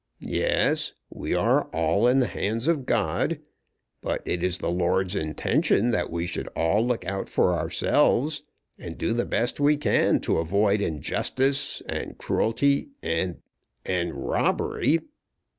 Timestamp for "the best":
9.13-9.59